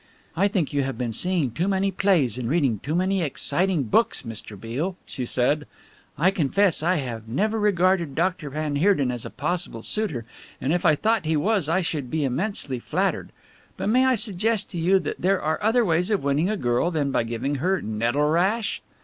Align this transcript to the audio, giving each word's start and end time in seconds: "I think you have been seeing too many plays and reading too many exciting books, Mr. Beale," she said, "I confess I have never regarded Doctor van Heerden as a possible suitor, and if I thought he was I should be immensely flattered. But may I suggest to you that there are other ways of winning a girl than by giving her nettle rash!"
"I 0.35 0.47
think 0.47 0.73
you 0.73 0.81
have 0.81 0.97
been 0.97 1.13
seeing 1.13 1.51
too 1.51 1.67
many 1.67 1.91
plays 1.91 2.35
and 2.35 2.49
reading 2.49 2.79
too 2.79 2.95
many 2.95 3.21
exciting 3.21 3.83
books, 3.83 4.23
Mr. 4.23 4.59
Beale," 4.59 4.95
she 5.05 5.25
said, 5.25 5.67
"I 6.17 6.31
confess 6.31 6.81
I 6.81 6.95
have 6.95 7.27
never 7.27 7.59
regarded 7.59 8.15
Doctor 8.15 8.49
van 8.49 8.77
Heerden 8.77 9.11
as 9.11 9.25
a 9.25 9.29
possible 9.29 9.83
suitor, 9.83 10.25
and 10.59 10.73
if 10.73 10.87
I 10.87 10.95
thought 10.95 11.25
he 11.25 11.37
was 11.37 11.69
I 11.69 11.81
should 11.81 12.09
be 12.09 12.23
immensely 12.23 12.79
flattered. 12.79 13.31
But 13.77 13.89
may 13.89 14.03
I 14.07 14.15
suggest 14.15 14.71
to 14.71 14.79
you 14.79 14.97
that 14.97 15.21
there 15.21 15.39
are 15.39 15.61
other 15.61 15.85
ways 15.85 16.09
of 16.09 16.23
winning 16.23 16.49
a 16.49 16.57
girl 16.57 16.89
than 16.89 17.11
by 17.11 17.21
giving 17.21 17.57
her 17.61 17.79
nettle 17.79 18.27
rash!" 18.27 18.81